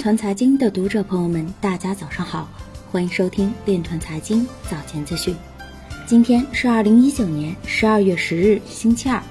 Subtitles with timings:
[0.00, 2.48] 团财经的读者朋友们，大家早上好，
[2.90, 5.36] 欢迎收听链团财经早间资讯。
[6.06, 9.22] 今天是二零一九年十二月十日，星期二，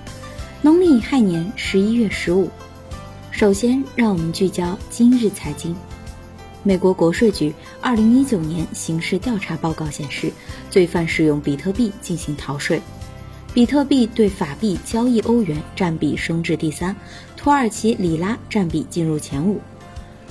[0.62, 2.48] 农历亥年十一月十五。
[3.32, 5.76] 首先，让我们聚焦今日财经。
[6.62, 7.52] 美国国税局
[7.82, 10.32] 二零一九年刑事调查报告显示，
[10.70, 12.80] 罪犯使用比特币进行逃税。
[13.56, 16.96] 比特币对法币交易欧元占比升至第三，
[17.36, 19.60] 土耳其里拉占比进入前五。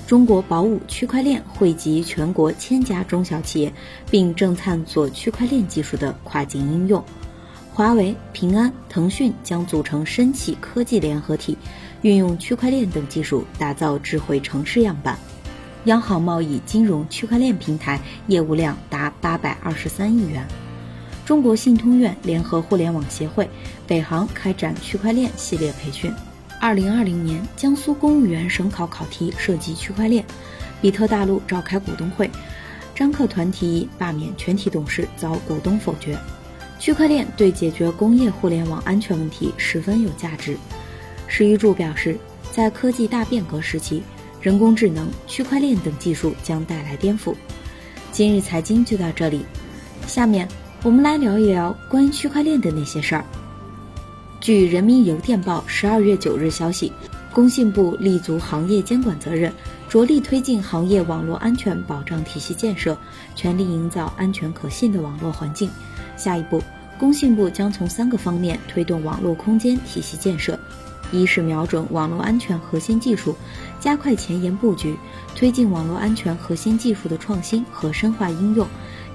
[0.08, 3.70] 中国宝武区块链汇集全国千家中小企业，
[4.10, 7.04] 并正探索区块链技术的跨境应用。
[7.74, 11.58] 华为、平安、腾讯将组成深企科技联合体，
[12.00, 15.18] 运用区块链等技术打造智慧城市样板。
[15.84, 20.42] 央行贸易金融区块链平台业务量达八百二十三亿元。
[21.26, 23.46] 中国信通院联合互联网协会、
[23.86, 26.10] 北航开展区块链系列培训。
[26.60, 30.24] 二零二零年江苏公务员省考考题涉及区块链。
[30.80, 32.30] 比特大陆召开股东会，
[32.94, 36.16] 张克团提议罢免全体董事遭股东否决。
[36.78, 40.56] 区块链对解决工业互联网安全问题十分有价值。
[41.26, 42.16] 史玉柱表示，
[42.52, 44.02] 在科技大变革时期，
[44.40, 47.34] 人工智能、区块链等技术将带来颠覆。
[48.12, 49.44] 今日财经就到这里，
[50.06, 50.48] 下面。
[50.84, 53.24] 我们来聊一聊关于区块链的那些事儿。
[54.48, 56.90] 据人民邮电报十二月九日消息，
[57.34, 59.52] 工信部立足行业监管责任，
[59.90, 62.96] 着力推进行业网络安全保障体系建设，
[63.34, 65.68] 全力营造安全可信的网络环境。
[66.16, 66.62] 下一步，
[66.98, 70.58] 工信部将从三个方面推动网络空间体系建设：
[71.12, 73.36] 一是瞄准网络安全核心技术，
[73.78, 74.96] 加快前沿布局，
[75.36, 78.66] 推进网络安全核心技术的创新和深化应用。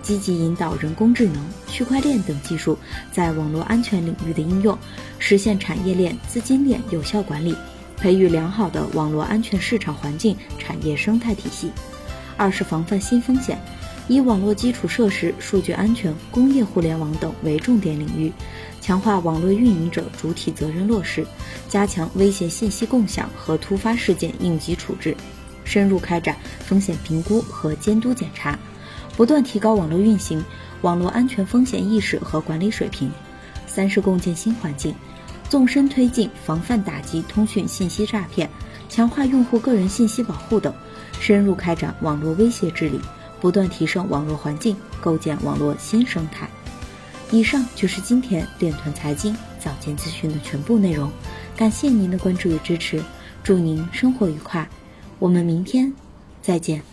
[0.03, 2.77] 积极引导人工智能、区块链等技术
[3.11, 4.77] 在网络安全领域的应用，
[5.17, 7.55] 实现产业链、资金链有效管理，
[7.97, 11.71] 培育良好的网络安全市场环境、产业生态体系。
[12.35, 13.57] 二是防范新风险，
[14.07, 18.31] 以网络基础设施、数据安全、工业互联网等为重点领域，
[18.81, 21.25] 强化网络运营者主体责任落实，
[21.69, 25.15] 加强威胁信息共享和突发事件应急处置，
[25.63, 28.59] 深入开展风险评估和监督检查。
[29.15, 30.43] 不断提高网络运行、
[30.81, 33.11] 网络安全风险意识和管理水平。
[33.67, 34.93] 三是共建新环境，
[35.49, 38.49] 纵深推进防范打击通讯信息诈骗，
[38.87, 40.73] 强化用户个人信息保护等，
[41.19, 42.99] 深入开展网络威胁治理，
[43.41, 46.47] 不断提升网络环境，构建网络新生态。
[47.31, 51.09] 以上就是今天链团财经早间资讯的全部内容，
[51.57, 53.01] 感谢您的关注与支持，
[53.43, 54.69] 祝您生活愉快，
[55.17, 55.91] 我们明天
[56.43, 56.92] 再见。